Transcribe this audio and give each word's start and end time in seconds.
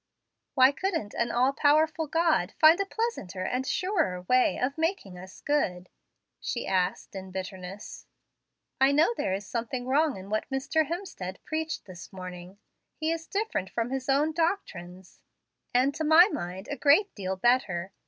"Why 0.55 0.71
couldn't 0.71 1.13
an 1.13 1.29
all 1.29 1.53
powerful 1.53 2.07
God 2.07 2.53
find 2.59 2.79
a 2.79 2.87
pleasanter 2.87 3.43
and 3.43 3.67
surer 3.67 4.23
way 4.23 4.57
of 4.57 4.75
making 4.75 5.15
us 5.15 5.41
good?" 5.41 5.89
she 6.39 6.65
asked 6.65 7.15
in 7.15 7.29
bitterness. 7.29 8.07
"I 8.79 8.93
know 8.93 9.13
there 9.15 9.35
is 9.35 9.45
something 9.45 9.85
wrong 9.85 10.17
in 10.17 10.31
what 10.31 10.49
Mr. 10.49 10.87
Hemstead 10.87 11.37
preached 11.45 11.85
this 11.85 12.11
morning. 12.11 12.57
He 12.95 13.11
is 13.11 13.27
different 13.27 13.69
from 13.69 13.91
his 13.91 14.09
own 14.09 14.31
doctrines, 14.31 15.21
and 15.71 15.93
to 15.93 16.03
my 16.03 16.29
mind 16.31 16.67
a 16.71 16.77
great 16.77 17.13
deal 17.13 17.35
better. 17.35 17.91